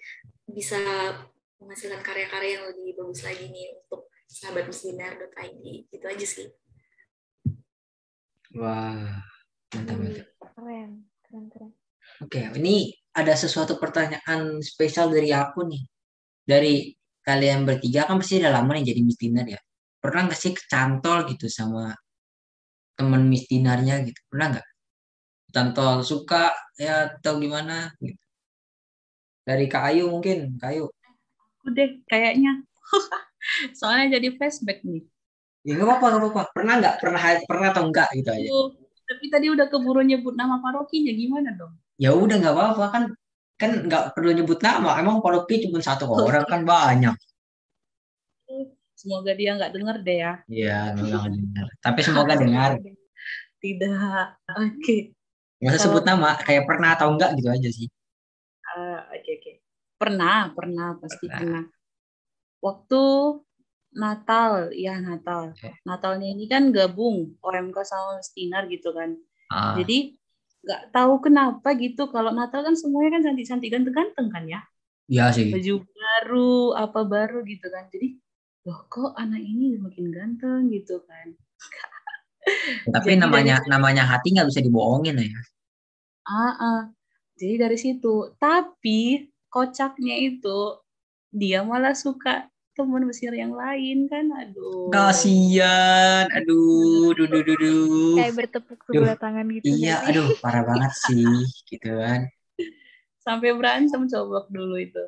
bisa 0.47 0.79
menghasilkan 1.59 2.03
karya-karya 2.03 2.59
yang 2.59 2.65
lebih 2.71 2.99
bagus 2.99 3.23
lagi 3.23 3.47
nih 3.47 3.67
untuk 3.83 4.11
sahabat 4.27 4.67
muslinar.id. 4.67 5.63
Itu 5.91 6.05
aja 6.07 6.25
sih. 6.27 6.47
Wah, 8.53 9.23
mantap 9.73 9.97
mantap. 9.97 10.27
Keren, 10.53 10.91
keren, 11.25 11.45
keren. 11.49 11.71
Oke, 12.21 12.45
ini 12.59 12.93
ada 13.15 13.33
sesuatu 13.33 13.81
pertanyaan 13.81 14.61
spesial 14.61 15.09
dari 15.09 15.33
aku 15.33 15.65
nih. 15.65 15.83
Dari 16.43 16.75
kalian 17.23 17.63
bertiga 17.63 18.05
kan 18.07 18.19
pasti 18.19 18.43
udah 18.43 18.51
lama 18.51 18.71
nih 18.75 18.93
jadi 18.93 19.01
misdiner 19.01 19.47
ya. 19.47 19.59
Pernah 20.03 20.27
nggak 20.27 20.39
sih 20.39 20.51
kecantol 20.51 21.23
gitu 21.31 21.47
sama 21.47 21.95
temen 22.99 23.23
misdinarnya 23.31 24.03
gitu? 24.03 24.19
Pernah 24.27 24.47
nggak? 24.59 24.67
Cantol 25.53 26.03
suka 26.03 26.51
ya 26.75 27.15
atau 27.17 27.39
gimana? 27.39 27.95
Gitu. 28.03 28.19
Dari 29.43 29.65
Kak 29.67 29.83
Ayu 29.91 30.11
mungkin, 30.11 30.59
Kak 30.59 30.71
Ayu. 30.75 30.91
Udah 31.63 31.87
kayaknya. 32.11 32.63
Soalnya 33.79 34.19
jadi 34.19 34.35
flashback 34.35 34.83
nih. 34.83 35.03
Ya 35.63 35.79
nggak 35.79 35.87
apa-apa, 35.87 36.05
nggak 36.11 36.21
apa-apa. 36.27 36.43
Pernah 36.51 36.73
nggak? 36.79 36.95
Pernah 36.99 37.21
pernah 37.47 37.67
atau 37.71 37.83
enggak 37.87 38.09
gitu 38.19 38.29
aja? 38.31 38.49
Tapi 39.03 39.25
tadi 39.31 39.47
udah 39.51 39.67
keburu 39.67 40.03
nyebut 40.03 40.35
nama 40.35 40.59
parokinya 40.59 41.11
gimana 41.15 41.55
dong? 41.55 41.75
Ya 41.95 42.11
udah 42.11 42.35
nggak 42.39 42.55
apa-apa 42.55 42.85
kan 42.91 43.03
kan 43.59 43.71
nggak 43.87 44.13
perlu 44.17 44.33
nyebut 44.33 44.59
nama. 44.59 44.97
Emang 44.99 45.21
paroki 45.23 45.63
cuma 45.63 45.79
satu 45.79 46.09
orang 46.09 46.45
kan 46.45 46.61
banyak. 46.63 47.15
Semoga 48.93 49.35
dia 49.35 49.51
nggak 49.59 49.73
denger 49.75 49.95
deh 50.05 50.17
ya. 50.23 50.33
Iya, 50.47 50.79
memang 50.95 51.27
dengar. 51.35 51.67
Tapi 51.83 51.99
semoga 51.99 52.33
dengar. 52.43 52.71
Tidak. 53.59 54.27
Oke. 54.59 55.11
Nggak 55.59 55.73
usah 55.75 55.83
sebut 55.87 56.03
nama, 56.03 56.35
kayak 56.39 56.67
pernah 56.67 56.95
atau 56.95 57.11
enggak 57.15 57.35
gitu 57.39 57.47
aja 57.51 57.69
sih. 57.71 57.87
Eh, 58.73 58.99
Oke 59.19 59.31
oke. 59.39 59.51
Pernah, 59.99 60.51
pernah 60.51 60.87
pasti 60.99 61.25
Pernah. 61.27 61.39
pernah. 61.39 61.63
Waktu 62.63 63.01
Natal, 63.93 64.51
ya 64.75 64.95
Natal. 64.99 65.51
Oke. 65.55 65.69
Natalnya 65.87 66.27
ini 66.31 66.47
kan 66.47 66.71
gabung 66.75 67.35
OMK 67.39 67.77
sama 67.83 68.19
Stinar 68.19 68.67
gitu 68.67 68.91
kan. 68.91 69.15
Ah, 69.51 69.75
Jadi 69.79 70.15
nggak 70.63 70.81
tahu 70.95 71.13
kenapa 71.25 71.67
gitu. 71.83 72.01
Kalau 72.13 72.31
Natal 72.37 72.61
kan 72.67 72.75
semuanya 72.81 73.09
kan 73.15 73.21
cantik-cantik 73.27 73.69
ganteng-ganteng 73.73 74.27
kan 74.35 74.43
ya. 74.53 74.59
iya 75.11 75.25
sih. 75.35 75.49
Baju 75.51 75.73
baru, 75.99 76.51
apa 76.83 76.99
baru 77.13 77.37
gitu 77.51 77.65
kan. 77.75 77.83
Jadi 77.93 78.07
loh 78.67 78.79
kok 78.91 79.11
anak 79.21 79.41
ini 79.51 79.65
makin 79.85 80.05
ganteng 80.15 80.61
gitu 80.75 80.93
kan. 81.09 81.27
Tapi 82.93 83.11
Jadi 83.13 83.19
namanya 83.19 83.55
dari- 83.59 83.69
namanya 83.71 84.03
hati 84.07 84.27
nggak 84.35 84.47
bisa 84.49 84.61
dibohongin 84.63 85.15
ya. 85.19 85.39
Ah, 86.27 86.51
ah. 86.69 86.79
Jadi 87.39 87.53
dari 87.63 87.77
situ. 87.83 88.07
Tapi 88.43 88.99
kocaknya 89.53 90.15
itu 90.27 90.57
dia 91.41 91.59
malah 91.69 91.95
suka 92.03 92.47
teman 92.73 93.05
Mesir 93.05 93.29
yang 93.33 93.53
lain 93.53 94.09
kan. 94.09 94.25
Aduh. 94.33 94.89
Kasian, 94.89 96.25
aduh, 96.29 97.13
duh, 97.13 97.27
duh, 97.29 97.41
duh, 97.45 97.57
duh. 97.57 98.15
Kayak 98.17 98.33
bertepuk 98.37 98.79
sebelah 98.89 99.17
tangan 99.17 99.45
gitu. 99.53 99.65
Iya, 99.69 99.95
sih? 100.01 100.07
aduh, 100.09 100.27
parah 100.41 100.63
banget 100.65 100.93
sih, 101.09 101.37
gitu 101.69 101.89
kan. 102.01 102.27
Sampai 103.21 103.55
berantem 103.55 104.03
coba 104.09 104.49
dulu 104.49 104.75
itu. 104.81 105.03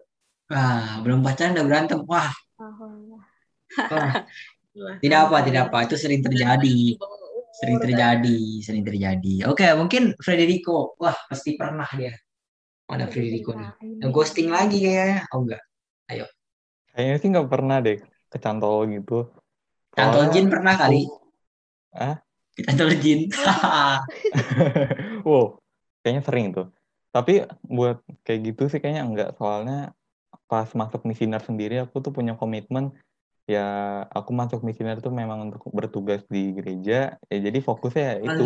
Wah, 0.47 1.01
belum 1.01 1.25
pacaran 1.25 1.57
udah 1.57 1.65
berantem. 1.65 1.99
Wah, 2.05 2.31
Alhamdulillah. 2.61 3.25
wah. 3.91 4.13
Tidak 5.01 5.19
apa, 5.19 5.37
tidak 5.41 5.61
apa. 5.71 5.77
Itu 5.89 5.95
sering 5.97 6.21
terjadi. 6.21 6.99
Sering 7.55 7.79
terjadi, 7.79 8.39
sering 8.61 8.83
terjadi. 8.83 9.47
Oke, 9.47 9.65
mungkin 9.73 10.11
Federico. 10.19 10.93
Wah, 10.99 11.15
pasti 11.31 11.55
pernah 11.55 11.87
dia. 11.95 12.13
Mana 12.85 13.09
Federico 13.09 13.57
nih? 13.57 13.71
Ceritain. 13.81 14.11
Ghosting 14.13 14.49
lagi 14.53 14.77
kayaknya. 14.83 15.25
Oh 15.33 15.41
enggak. 15.41 15.63
Kayaknya 16.95 17.15
sih 17.19 17.29
nggak 17.35 17.49
pernah 17.51 17.77
deh 17.83 17.99
kecantol 18.31 18.87
gitu. 18.87 19.27
Cantol 19.91 20.31
jin 20.31 20.47
pernah 20.47 20.79
kali. 20.79 21.03
Hah? 21.91 22.15
Cantol 22.55 22.95
jin. 23.03 23.27
wow, 25.27 25.59
kayaknya 25.99 26.23
sering 26.23 26.47
tuh. 26.55 26.71
Tapi 27.11 27.43
buat 27.67 27.99
kayak 28.23 28.39
gitu 28.47 28.71
sih 28.71 28.79
kayaknya 28.79 29.03
enggak. 29.03 29.29
Soalnya 29.35 29.91
pas 30.47 30.71
masuk 30.71 31.03
misinar 31.03 31.43
sendiri 31.43 31.83
aku 31.83 31.99
tuh 31.99 32.15
punya 32.15 32.37
komitmen 32.39 32.95
ya 33.45 33.65
aku 34.09 34.31
masuk 34.31 34.61
misinar 34.65 34.99
tuh 35.03 35.11
memang 35.11 35.51
untuk 35.51 35.67
bertugas 35.75 36.23
di 36.31 36.55
gereja. 36.55 37.19
Ya 37.27 37.37
jadi 37.43 37.59
fokusnya 37.59 38.03
ya 38.03 38.15
itu 38.31 38.45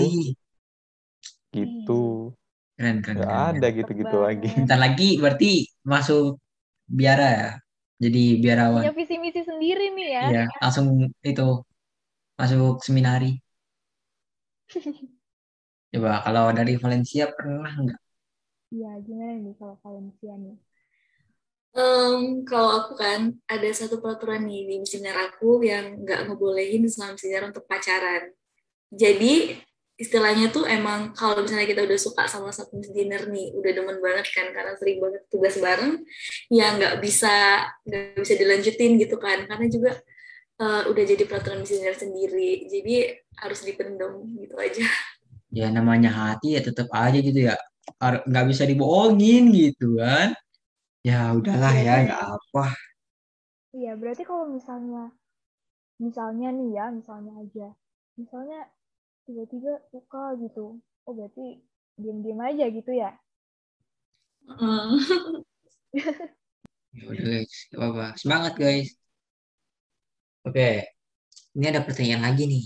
gitu. 1.53 2.33
Keren, 2.77 2.97
keren, 3.05 3.17
keren, 3.21 3.53
ada 3.57 3.67
gitu-gitu 3.73 4.17
banget. 4.17 4.25
lagi. 4.25 4.49
Bentar 4.57 4.79
lagi 4.79 5.09
berarti 5.21 5.51
masuk 5.85 6.41
biara 6.89 7.29
ya. 7.29 7.49
Jadi 8.03 8.19
biarawan. 8.43 8.83
Punya 8.83 8.93
visi 8.95 9.15
misi 9.19 9.41
sendiri 9.43 9.85
nih 9.95 10.07
ya. 10.15 10.25
Iya, 10.27 10.41
langsung 10.61 10.87
itu 11.29 11.43
masuk 12.39 12.81
seminari. 12.87 13.27
Coba 15.93 16.11
kalau 16.25 16.45
dari 16.57 16.73
Valencia 16.83 17.23
pernah 17.37 17.71
nggak? 17.83 17.99
Iya, 18.73 18.89
gimana 19.05 19.33
nih 19.43 19.53
kalau 19.59 19.75
Valencia 19.83 20.33
nih? 20.43 20.55
Em, 21.77 22.43
kalau 22.49 22.69
aku 22.81 22.91
kan 23.03 23.19
ada 23.53 23.69
satu 23.79 23.95
peraturan 24.01 24.41
nih 24.49 24.61
di 24.69 24.75
misinar 24.83 25.15
aku 25.29 25.61
yang 25.71 25.85
nggak 26.01 26.19
ngebolehin 26.25 26.83
selama 26.89 27.13
misinar 27.17 27.43
untuk 27.49 27.63
pacaran. 27.69 28.23
Jadi 29.03 29.33
istilahnya 29.99 30.47
tuh 30.47 30.63
emang 30.63 31.11
kalau 31.11 31.43
misalnya 31.43 31.67
kita 31.67 31.83
udah 31.83 31.99
suka 31.99 32.23
sama 32.31 32.55
satu 32.55 32.79
misinar 32.79 33.27
nih, 33.27 33.51
udah 33.51 33.71
demen 33.75 33.99
banget 33.99 34.31
kan 34.31 34.47
karena 34.55 34.73
sering 34.79 35.03
banget 35.03 35.27
tugas 35.27 35.59
bareng, 35.59 35.99
ya 36.47 36.71
nggak 36.79 37.03
bisa 37.03 37.67
nggak 37.83 38.23
bisa 38.23 38.33
dilanjutin 38.39 38.95
gitu 38.95 39.19
kan 39.19 39.43
karena 39.43 39.67
juga 39.67 39.91
eh, 40.63 40.83
udah 40.87 41.03
jadi 41.03 41.23
peraturan 41.27 41.67
misinar 41.67 41.99
sendiri. 41.99 42.71
Jadi 42.71 43.11
harus 43.43 43.59
dipendam 43.67 44.23
gitu 44.39 44.55
aja. 44.55 44.87
Ya 45.51 45.67
namanya 45.67 46.15
hati 46.15 46.55
ya 46.55 46.63
tetap 46.63 46.87
aja 46.95 47.19
gitu 47.19 47.51
ya. 47.51 47.59
Nggak 47.99 48.45
bisa 48.55 48.63
dibohongin 48.63 49.51
gitu 49.51 49.99
kan. 49.99 50.31
Ya 51.03 51.35
udahlah 51.35 51.75
ya, 51.75 52.07
nggak 52.07 52.23
apa. 52.23 52.65
Iya, 53.75 53.95
berarti 53.99 54.23
kalau 54.25 54.49
misalnya, 54.49 55.11
misalnya 55.99 56.49
nih 56.55 56.69
ya, 56.75 56.85
misalnya 56.91 57.33
aja, 57.39 57.67
misalnya 58.19 58.67
tiba-tiba 59.29 59.77
suka 59.93 60.33
gitu, 60.41 60.81
oh 60.81 61.13
berarti 61.13 61.61
diam-diam 62.01 62.41
aja 62.41 62.65
gitu 62.73 62.89
ya? 62.89 63.13
Em, 64.57 64.97
Ya 66.89 67.05
udah 67.05 67.21
guys, 67.21 67.53
gak 67.69 67.77
apa-apa. 67.77 68.07
Semangat 68.17 68.53
guys. 68.57 68.89
Oke, 70.41 70.89
ini 71.53 71.65
ada 71.69 71.85
pertanyaan 71.85 72.25
lagi 72.33 72.49
nih. 72.49 72.65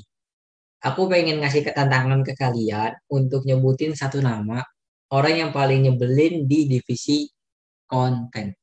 Aku 0.88 1.12
pengen 1.12 1.44
ngasih 1.44 1.68
ke- 1.68 1.76
tantangan 1.76 2.24
ke 2.24 2.32
kalian 2.40 2.96
untuk 3.12 3.44
nyebutin 3.44 3.92
satu 4.00 4.24
nama 4.24 4.64
orang 5.12 5.36
yang 5.36 5.52
paling 5.52 5.84
nyebelin 5.84 6.48
di 6.48 6.72
divisi 6.72 7.28
konten 7.84 8.56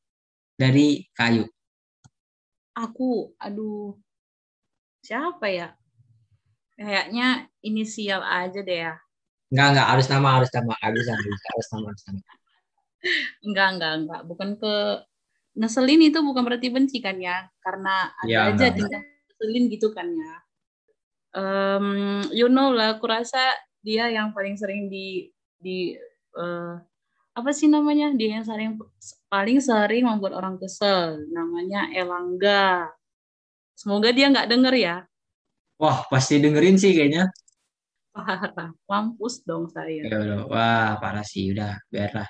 dari 0.57 1.05
kayu. 1.13 1.45
Aku, 2.81 3.37
aduh, 3.37 4.01
siapa 5.05 5.53
ya? 5.53 5.77
Kayaknya 6.81 7.45
inisial 7.61 8.25
aja 8.25 8.65
deh 8.65 8.79
ya. 8.89 8.97
Enggak, 9.53 9.67
enggak, 9.77 9.89
harus 9.93 10.07
nama, 10.09 10.29
harus 10.41 10.51
nama. 10.57 10.73
Nggak 10.81 10.93
bisa, 10.97 11.11
nggak 11.13 11.29
bisa. 11.29 11.47
Harus 11.53 11.69
nama, 11.69 11.85
harus 11.93 12.05
nama. 12.09 12.21
Enggak, 13.45 13.69
enggak, 13.77 13.93
enggak. 14.01 14.21
Bukan 14.25 14.51
ke 14.57 14.75
ngeselin 15.61 16.01
itu 16.09 16.19
bukan 16.25 16.41
berarti 16.41 16.69
benci 16.73 17.05
kan 17.05 17.21
ya? 17.21 17.53
Karena 17.61 18.09
ada 18.17 18.33
Ya, 18.33 18.49
aja 18.49 18.65
enggak, 18.73 19.03
ngeselin 19.05 19.65
gitu 19.69 19.93
kan 19.93 20.09
ya. 20.09 20.35
Em, 21.37 21.87
you 22.33 22.49
know 22.49 22.73
lah, 22.73 22.97
aku 22.97 23.05
rasa 23.13 23.41
dia 23.85 24.09
yang 24.09 24.33
paling 24.33 24.57
sering 24.57 24.89
di 24.89 25.29
di 25.61 25.93
eh, 26.37 26.75
apa 27.37 27.51
sih 27.53 27.69
namanya? 27.69 28.17
Dia 28.17 28.41
yang 28.41 28.47
sering 28.49 28.81
paling 29.29 29.61
sering 29.61 30.09
membuat 30.09 30.33
orang 30.33 30.57
kesel. 30.57 31.29
Namanya 31.29 31.93
Elangga. 31.93 32.89
Semoga 33.77 34.17
dia 34.17 34.33
nggak 34.33 34.49
denger 34.49 34.75
ya. 34.81 34.97
Wah, 35.81 36.05
pasti 36.13 36.37
dengerin 36.37 36.77
sih 36.77 36.93
kayaknya. 36.93 37.25
Parah, 38.13 38.69
mampus 38.85 39.41
dong 39.49 39.65
saya. 39.73 40.05
Ya 40.05 40.17
udah, 40.21 40.41
wah 40.45 41.01
parah 41.01 41.25
sih, 41.25 41.57
udah 41.57 41.81
biarlah. 41.89 42.29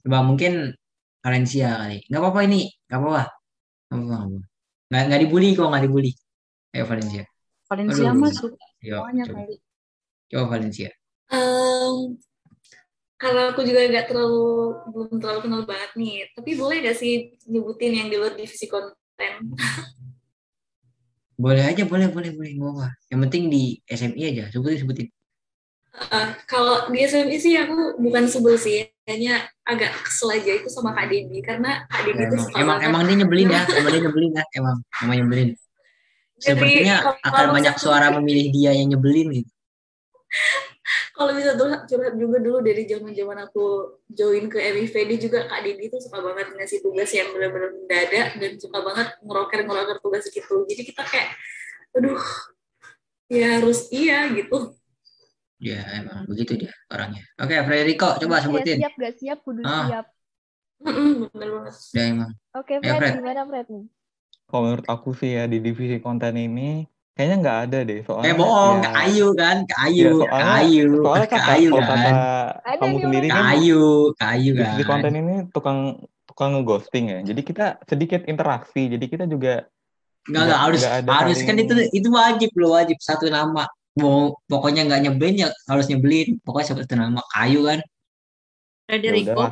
Coba 0.00 0.24
mungkin 0.24 0.72
Valencia 1.20 1.76
kali. 1.84 2.00
Nggak 2.08 2.20
apa-apa 2.24 2.40
ini, 2.48 2.72
nggak 2.88 2.96
apa-apa. 2.96 3.24
Nggak 3.92 3.98
apa-apa, 4.00 4.16
nggak. 4.24 4.46
Nggak, 4.88 5.02
nggak 5.04 5.20
dibully 5.20 5.48
kok, 5.52 5.68
nggak 5.68 5.84
dibully. 5.84 6.12
Ayo 6.72 6.84
Valencia. 6.88 7.22
Valencia 7.68 8.08
Aduh. 8.08 8.24
Yuk, 8.82 8.98
semuanya 9.04 9.24
coba. 9.28 9.36
kali. 9.36 9.56
Coba 10.32 10.44
Valencia. 10.56 10.90
Em, 11.28 11.94
karena 13.20 13.42
aku 13.52 13.60
juga 13.68 13.80
nggak 13.84 14.06
terlalu 14.08 14.48
belum 14.96 15.16
terlalu 15.20 15.40
kenal 15.44 15.62
banget 15.68 15.90
nih, 15.92 16.14
tapi 16.32 16.50
boleh 16.56 16.76
nggak 16.80 16.96
sih 16.96 17.36
nyebutin 17.52 17.92
yang 18.00 18.08
di 18.08 18.16
luar 18.16 18.32
divisi 18.32 18.64
konten? 18.64 18.96
Boleh 21.42 21.64
aja, 21.66 21.82
boleh, 21.82 22.06
boleh, 22.06 22.30
boleh. 22.38 22.52
Nggak 22.54 22.70
apa. 22.70 22.86
Yang 23.10 23.20
penting 23.26 23.42
di 23.50 23.62
SMI 23.90 24.22
aja, 24.30 24.44
sebutin, 24.54 24.78
sebutin. 24.78 25.08
Eh, 25.92 26.28
kalau 26.46 26.88
di 26.88 27.02
SMI 27.02 27.36
sih 27.36 27.58
aku 27.58 27.98
bukan 27.98 28.30
sebel 28.30 28.54
sih, 28.54 28.86
hanya 29.10 29.44
agak 29.66 29.90
kesel 30.06 30.30
aja 30.32 30.54
itu 30.54 30.70
sama 30.70 30.94
Kak 30.94 31.10
Dendi 31.10 31.42
karena 31.42 31.84
Kak 31.90 32.06
Dendi 32.06 32.22
Ya, 32.22 32.26
itu 32.30 32.36
emang, 32.56 32.78
emang, 32.78 32.78
emang 32.86 33.00
dia 33.10 33.16
nyebelin 33.26 33.48
ya, 33.50 33.62
emang 33.82 33.90
dia 33.90 34.02
nyebelin 34.06 34.32
ya, 34.32 34.44
emang, 34.54 34.76
emang 35.02 35.16
nyebelin. 35.18 35.50
Sepertinya 36.38 36.96
akan 37.26 37.46
banyak 37.54 37.74
suara 37.76 38.08
memilih 38.14 38.46
dia 38.54 38.70
yang 38.72 38.94
nyebelin 38.94 39.42
gitu. 39.42 39.50
kalau 41.12 41.32
bisa 41.36 41.52
curhat, 41.56 41.80
curhat 41.88 42.14
juga 42.16 42.36
dulu 42.40 42.58
dari 42.64 42.82
zaman 42.88 43.12
zaman 43.12 43.38
aku 43.44 43.64
join 44.08 44.48
ke 44.48 44.58
MIV 44.60 44.94
dia 45.12 45.18
juga 45.20 45.38
Kak 45.46 45.60
Dendi 45.64 45.84
itu 45.92 45.96
suka 46.00 46.18
banget 46.24 46.46
ngasih 46.56 46.78
tugas 46.80 47.10
yang 47.12 47.28
benar-benar 47.36 47.70
mendadak 47.76 48.28
dan 48.40 48.52
suka 48.56 48.78
banget 48.80 49.08
ngeroker 49.20 49.60
ngeroker 49.68 49.96
tugas 50.00 50.24
gitu 50.28 50.64
jadi 50.66 50.82
kita 50.88 51.02
kayak 51.04 51.28
aduh 51.92 52.20
ya 53.28 53.60
harus 53.60 53.88
iya 53.92 54.28
gitu 54.32 54.76
Ya, 55.62 55.78
emang 55.94 56.26
begitu 56.26 56.58
dia 56.58 56.74
orangnya. 56.90 57.22
Oke, 57.38 57.54
Frederico, 57.62 58.18
coba 58.18 58.42
sebutin. 58.42 58.82
siap 58.82 58.94
gak 58.98 59.14
siap, 59.14 59.38
kudu 59.46 59.62
Ah. 59.62 59.86
siap. 59.86 60.06
Mm-mm, 60.82 61.30
bener 61.30 61.48
banget 61.54 61.74
Ya, 61.94 62.02
emang. 62.10 62.30
Oke, 62.58 62.74
Ya, 62.82 62.98
Fred, 62.98 62.98
Fred. 62.98 63.14
gimana 63.22 63.42
Fred 63.46 63.66
nih? 63.70 63.84
Kalau 64.50 64.62
menurut 64.66 64.86
aku 64.90 65.14
sih 65.14 65.38
ya 65.38 65.46
di 65.46 65.62
divisi 65.62 66.02
konten 66.02 66.34
ini 66.34 66.82
kayaknya 67.12 67.36
nggak 67.44 67.58
ada 67.68 67.78
deh 67.84 68.00
soalnya 68.08 68.32
Eh, 68.32 68.36
bohong, 68.36 68.76
ya, 68.76 68.82
ke 68.82 68.90
Ayu 69.04 69.26
kan, 69.36 69.56
ke 69.68 69.74
Ayu, 69.76 70.00
ya, 70.00 70.10
ke 70.10 70.24
soalnya, 70.24 70.52
Ayu, 70.56 70.86
soalnya 71.04 71.28
ke 71.28 71.36
kata, 71.36 71.52
Ayu 71.52 71.70
kan. 71.70 71.84
kata 71.84 72.10
Ada 72.64 72.76
kamu 72.80 72.96
sendiri 73.04 73.26
Ke 73.28 73.32
kan 73.36 73.44
Ayu, 73.52 73.84
ke 74.16 74.24
Ayu 74.24 74.52
kan. 74.56 74.72
konten 74.88 75.12
ini 75.20 75.34
tukang 75.52 75.78
tukang 76.24 76.50
ngeghosting 76.56 77.04
ya. 77.12 77.18
Jadi 77.20 77.40
kita 77.44 77.66
sedikit 77.84 78.20
interaksi. 78.24 78.88
Jadi 78.88 79.04
kita 79.04 79.24
juga 79.28 79.68
Enggak, 80.22 80.42
enggak, 80.46 80.60
harus, 80.62 80.80
nggak 80.80 80.94
ada 81.02 81.10
harus 81.18 81.36
saling 81.42 81.48
kan 81.50 81.56
itu 81.58 81.74
itu 81.92 82.08
wajib 82.14 82.50
loh, 82.56 82.70
wajib 82.78 82.98
satu 83.02 83.26
nama. 83.28 83.66
Mau 83.98 84.32
pokoknya 84.48 84.88
nggak 84.88 85.00
nyebelin 85.04 85.36
ya 85.44 85.48
harus 85.68 85.86
nyebelin. 85.92 86.40
Pokoknya 86.40 86.66
satu 86.72 86.94
nama 86.96 87.20
Kayu 87.36 87.60
kan. 87.68 87.80
ya 88.88 88.98
Federico 88.98 89.42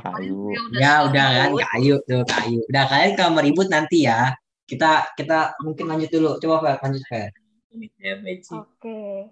Ya 0.81 0.93
udah 1.05 1.27
kan. 1.29 1.49
Kayu 1.77 1.95
tuh 2.09 2.23
Kayu. 2.25 2.61
Udah 2.71 2.85
kalian 2.89 3.13
kalau 3.21 3.31
mau 3.37 3.43
ribut 3.45 3.69
nanti 3.69 4.09
ya. 4.09 4.33
Kita 4.65 5.13
kita 5.19 5.59
mungkin 5.61 5.91
lanjut 5.91 6.09
dulu. 6.09 6.39
Coba 6.41 6.57
Fer, 6.65 6.77
lanjut 6.81 7.05
Fer. 7.11 7.29
Oke. 8.67 9.31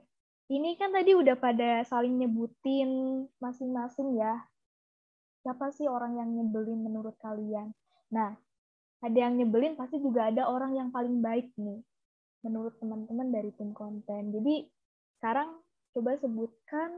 Ini 0.48 0.80
kan 0.80 0.94
tadi 0.96 1.12
udah 1.12 1.36
pada 1.36 1.84
saling 1.84 2.16
nyebutin 2.16 2.88
masing-masing 3.36 4.16
ya. 4.16 4.48
Siapa 5.44 5.68
sih 5.74 5.84
orang 5.84 6.16
yang 6.16 6.30
nyebelin 6.32 6.80
menurut 6.80 7.14
kalian? 7.20 7.76
Nah, 8.08 8.32
ada 9.04 9.18
yang 9.18 9.36
nyebelin 9.36 9.76
pasti 9.76 10.00
juga 10.00 10.32
ada 10.32 10.48
orang 10.48 10.74
yang 10.74 10.88
paling 10.88 11.20
baik 11.20 11.52
nih. 11.60 11.84
Menurut 12.46 12.80
teman-teman 12.80 13.28
dari 13.28 13.50
tim 13.54 13.76
konten. 13.76 14.32
Jadi, 14.32 14.64
sekarang 15.20 15.60
coba 15.92 16.16
sebutkan 16.16 16.90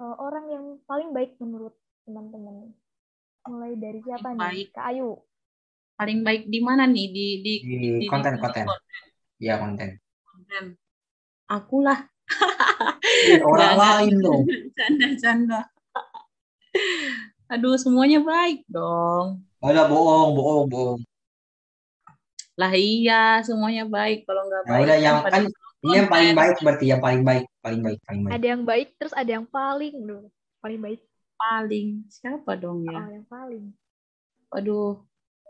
eh, 0.00 0.16
orang 0.16 0.46
yang 0.48 0.64
paling 0.88 1.12
baik 1.12 1.36
menurut 1.36 1.76
teman-teman. 2.08 2.72
Mulai 3.48 3.72
dari 3.76 4.00
siapa 4.04 4.36
Baik. 4.36 4.40
nih? 4.40 4.66
Kak 4.72 4.86
Ayu. 4.92 5.10
Paling 6.00 6.20
baik 6.24 6.42
di 6.48 6.60
mana 6.64 6.88
nih? 6.88 7.06
Di 7.12 7.26
di 7.44 7.54
Di 7.60 7.76
di 8.00 8.06
konten 8.08 8.36
divisi 8.36 8.64
konten. 8.64 8.66
Ya 9.40 9.54
konten. 9.60 9.90
Aku 11.50 11.82
lah. 11.82 12.06
Orang 13.42 13.74
lain 13.74 14.14
dong. 14.22 14.42
Canda-canda. 14.78 15.66
Aduh, 17.50 17.74
semuanya 17.74 18.22
baik 18.22 18.62
dong. 18.70 19.42
Ada 19.58 19.90
bohong, 19.90 20.38
bohong, 20.38 20.66
bohong. 20.70 21.00
Lah 22.54 22.72
iya, 22.76 23.42
semuanya 23.42 23.88
baik. 23.88 24.22
Kalau 24.28 24.46
nggak 24.46 24.62
Ya 24.62 24.70
baik 24.70 24.84
udah 24.84 24.98
yang 25.00 25.18
kan 25.26 25.42
ini 25.80 25.96
yang 25.96 26.08
paling 26.12 26.36
baik 26.36 26.56
berarti 26.60 26.84
yang 26.92 27.00
paling 27.00 27.22
baik, 27.24 27.44
paling 27.64 27.80
baik, 27.80 27.98
paling 28.04 28.20
baik. 28.28 28.32
Ada 28.36 28.46
yang 28.46 28.62
baik, 28.68 28.88
terus 29.00 29.14
ada 29.16 29.30
yang 29.32 29.46
paling. 29.48 29.94
Loh. 30.04 30.28
Paling 30.60 30.80
baik. 30.80 31.00
paling 31.40 32.04
siapa 32.12 32.52
dong 32.52 32.84
ya? 32.84 33.00
Oh, 33.00 33.08
yang 33.08 33.24
paling. 33.24 33.72
Aduh, 34.52 35.00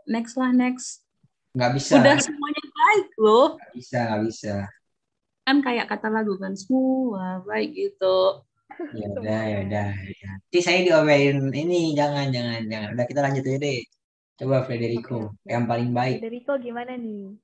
next 0.07 0.39
lah 0.39 0.55
next. 0.55 1.03
Nggak 1.51 1.71
bisa, 1.75 1.99
Udah 1.99 2.15
semuanya 2.15 2.63
baik 2.63 3.07
loh. 3.19 3.47
nggak 3.59 3.73
bisa, 3.75 3.97
nggak 4.07 4.21
bisa. 4.31 4.53
Kan 5.41 5.57
kayak 5.59 5.89
kata 5.89 6.07
lagu 6.07 6.37
kan 6.37 6.53
semua 6.53 7.41
baik 7.43 7.73
gitu. 7.73 8.45
Ya 8.95 9.07
udah, 9.11 9.41
ya 9.43 9.57
udah. 9.61 9.87
ya. 9.91 10.31
Nanti 10.39 10.59
saya 10.59 10.79
diomelin 10.81 11.51
ini, 11.51 11.91
jangan, 11.91 12.29
jangan, 12.29 12.61
jangan. 12.65 12.89
Udah 12.93 13.05
kita 13.05 13.19
lanjut 13.19 13.43
aja 13.43 13.59
deh. 13.59 13.81
Coba 14.33 14.65
Federico, 14.65 15.29
oke. 15.29 15.45
yang 15.45 15.65
paling 15.65 15.91
baik. 15.91 16.17
Federico 16.17 16.57
gimana 16.57 16.95
nih? 16.95 17.35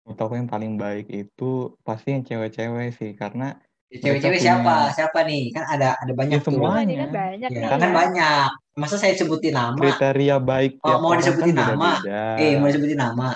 Menurut 0.00 0.18
aku 0.18 0.34
yang 0.34 0.48
paling 0.48 0.74
baik 0.74 1.06
itu 1.08 1.50
pasti 1.80 2.08
yang 2.10 2.24
cewek-cewek 2.24 2.88
sih 2.94 3.12
karena 3.12 3.58
Cewek-cewek 3.90 4.38
Mereka 4.38 4.46
siapa? 4.46 4.62
punya- 4.62 4.92
Siapa 4.94 5.18
nih? 5.26 5.42
Kan 5.50 5.64
ada 5.66 5.88
ada 5.98 6.12
banyak 6.14 6.38
Ya, 6.38 6.44
tuh. 6.46 6.54
Semuanya. 6.54 6.96
kan 6.96 7.10
banyak 7.10 7.50
Ya, 7.50 7.58
nih 7.58 7.68
kan 7.68 7.80
ya. 7.82 7.90
banyak. 7.90 8.48
Masa 8.78 8.94
saya 8.94 9.12
sebutin 9.12 9.50
nama? 9.50 9.74
kriteria 9.74 10.36
baik 10.38 10.78
Oh, 10.80 10.96
mau 10.96 11.10
orang 11.10 11.20
disebutin 11.20 11.52
kan 11.52 11.74
nama? 11.74 11.98
beda-beda. 11.98 12.22
Eh, 12.38 12.54
mau 12.54 12.66
disebutin 12.70 13.00
nama? 13.00 13.28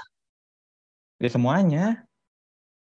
Ya 1.19 1.29
semuanya. 1.29 1.85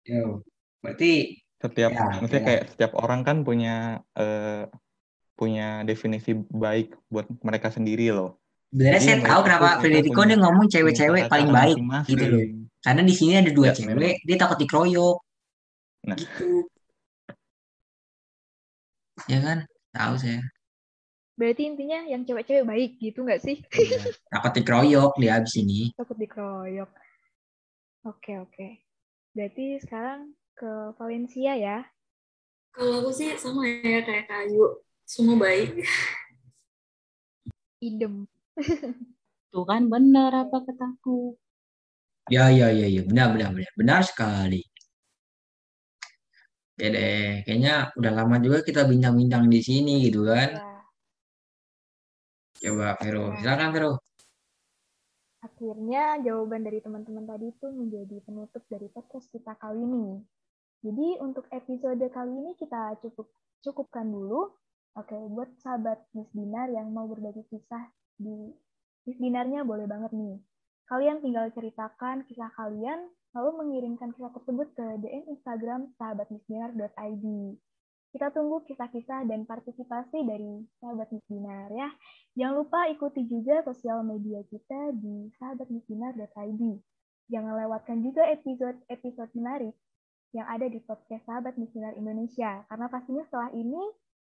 Yo, 0.03 0.43
berarti 0.83 1.39
Setiap 1.63 1.95
Ya, 1.95 2.03
maksudnya 2.11 2.41
ya. 2.43 2.47
kayak 2.51 2.63
setiap 2.75 2.91
orang 2.99 3.23
kan 3.23 3.37
punya 3.47 4.03
eh, 4.19 4.67
punya 5.39 5.87
definisi 5.87 6.35
baik 6.35 6.91
buat 7.07 7.23
mereka 7.39 7.71
sendiri 7.71 8.11
loh. 8.11 8.35
sebenarnya 8.73 8.99
saya 8.99 9.17
tahu 9.23 9.41
kenapa 9.47 9.69
Federico 9.79 10.21
dia 10.27 10.37
ngomong 10.43 10.65
cewek-cewek 10.67 11.29
paling 11.31 11.49
baik 11.55 11.77
masing-masing. 11.79 12.11
gitu 12.11 12.25
loh. 12.27 12.41
Karena 12.83 13.01
di 13.07 13.13
sini 13.15 13.33
ada 13.39 13.51
dua 13.55 13.71
Ya, 13.71 13.73
cewek, 13.79 13.95
memang. 13.95 14.27
dia 14.27 14.37
takut 14.37 14.57
dikeroyok. 14.59 15.17
Nah. 16.03 16.17
Gitu. 16.19 16.49
Ya 19.31 19.39
kan? 19.39 19.57
Tahu 19.95 20.13
saya. 20.19 20.41
Berarti 21.39 21.61
intinya 21.65 22.03
yang 22.11 22.27
cewek-cewek 22.27 22.65
baik 22.67 22.91
gitu 22.99 23.23
nggak 23.23 23.39
sih? 23.39 23.63
Iya. 23.71 24.03
Takut 24.35 24.51
dikeroyok 24.51 25.11
dia 25.15 25.39
abis 25.39 25.53
ini. 25.63 25.95
Takut 25.95 26.17
dikeroyok. 26.19 26.91
Oke, 28.03 28.35
oke. 28.35 28.67
Berarti 29.33 29.81
sekarang 29.81 30.33
ke 30.53 30.93
Valencia 30.97 31.53
ya. 31.57 31.77
kalau 32.73 33.05
aku 33.05 33.13
sih 33.13 33.29
sama 33.37 33.69
ya 33.69 34.01
kayak 34.01 34.25
kayu 34.25 34.65
semua 35.05 35.37
baik 35.37 35.77
Idem. 37.83 38.25
Tuh 39.53 39.65
kan 39.69 39.85
benar 39.93 40.31
apa 40.33 40.57
kataku. 40.65 41.37
Ya, 42.31 42.47
ya, 42.49 42.71
ya, 42.71 42.87
ya. 42.87 43.03
Benar, 43.03 43.35
benar, 43.35 43.49
benar. 43.53 43.71
Benar 43.75 44.01
sekali. 44.07 44.63
Oke 46.73 46.87
deh, 46.89 47.43
kayaknya 47.45 47.93
udah 47.99 48.11
lama 48.17 48.35
juga 48.41 48.65
kita 48.65 48.81
bincang-bincang 48.89 49.45
di 49.51 49.59
sini 49.61 50.09
gitu 50.09 50.25
kan. 50.25 50.49
Ya. 50.57 50.73
Coba 52.63 52.95
Vero, 53.03 53.29
Nah. 53.29 53.37
silakan 53.43 53.69
Vero. 53.75 53.91
Akhirnya 55.43 56.23
jawaban 56.23 56.63
dari 56.63 56.79
teman-teman 56.79 57.27
tadi 57.27 57.51
itu 57.51 57.67
menjadi 57.67 58.23
penutup 58.23 58.63
dari 58.71 58.87
podcast 58.87 59.27
kita 59.27 59.59
kali 59.59 59.83
ini. 59.83 60.23
Jadi 60.79 61.19
untuk 61.19 61.51
episode 61.51 61.99
kali 62.15 62.31
ini 62.31 62.55
kita 62.55 62.95
cukup 63.03 63.27
cukupkan 63.59 64.07
dulu. 64.07 64.55
Oke, 64.95 65.19
buat 65.31 65.51
sahabat 65.59 65.99
Miss 66.15 66.31
Dinar 66.31 66.71
yang 66.71 66.95
mau 66.95 67.11
berbagi 67.11 67.43
kisah 67.51 67.91
di 68.15 68.55
Miss 69.03 69.19
Dinarnya 69.19 69.67
boleh 69.67 69.83
banget 69.83 70.15
nih. 70.15 70.39
Kalian 70.87 71.19
tinggal 71.19 71.51
ceritakan 71.51 72.23
kisah 72.27 72.51
kalian, 72.55 73.11
lalu 73.35 73.49
mengirimkan 73.63 74.15
kisah 74.15 74.31
tersebut 74.31 74.71
ke 74.79 74.85
DM 75.03 75.27
Instagram 75.27 75.91
sahabatmissdinar.id. 75.99 77.25
Kita 78.13 78.29
tunggu 78.29 78.61
kisah-kisah 78.69 79.25
dan 79.25 79.49
partisipasi 79.49 80.21
dari 80.21 80.61
sahabat 80.77 81.09
Miss 81.09 81.25
Dinar 81.25 81.73
ya. 81.73 81.89
Jangan 82.37 82.61
lupa 82.61 82.85
ikuti 82.85 83.25
juga 83.25 83.65
sosial 83.65 84.05
media 84.05 84.45
kita 84.53 84.93
di 84.93 85.33
sahabatmissdinar.id. 85.41 86.61
Jangan 87.33 87.53
lewatkan 87.57 88.05
juga 88.05 88.29
episode-episode 88.29 89.33
menarik 89.33 89.73
yang 90.37 90.45
ada 90.45 90.69
di 90.69 90.77
podcast 90.85 91.25
Sahabat 91.25 91.57
Miss 91.57 91.73
Dinar 91.73 91.97
Indonesia. 91.97 92.61
Karena 92.69 92.85
pastinya 92.85 93.25
setelah 93.25 93.49
ini 93.49 93.81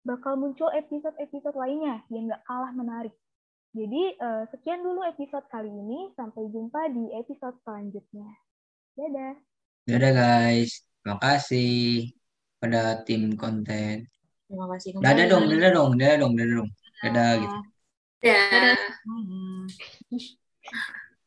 bakal 0.06 0.38
muncul 0.38 0.70
episode-episode 0.70 1.58
lainnya 1.58 2.06
yang 2.14 2.30
gak 2.30 2.46
kalah 2.46 2.74
menarik. 2.78 3.18
Jadi, 3.74 4.14
uh, 4.22 4.46
sekian 4.54 4.86
dulu 4.86 5.02
episode 5.10 5.50
kali 5.50 5.74
ini. 5.74 6.14
Sampai 6.14 6.46
jumpa 6.54 6.86
di 6.94 7.18
episode 7.18 7.58
selanjutnya. 7.66 8.30
Dadah. 8.94 9.34
Dadah 9.90 10.12
guys. 10.14 10.86
Terima 11.02 11.18
kasih 11.18 12.21
pada 12.62 13.02
tim 13.02 13.34
konten. 13.34 14.06
Terima 14.46 14.70
kasih. 14.78 15.02
Kembali. 15.02 15.06
Dadah 15.10 15.26
dong, 15.26 15.44
dadah 15.50 15.72
dong, 15.74 15.92
dadah 15.98 16.18
dong, 16.22 16.34
dadah 16.38 16.56
dong. 16.62 16.70
Dadah 17.02 17.30
gitu. 17.42 17.58
Dadah. 18.22 18.46
dadah. 18.54 18.78
dadah. 20.14 21.02